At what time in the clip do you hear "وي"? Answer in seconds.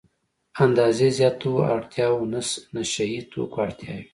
3.97-4.05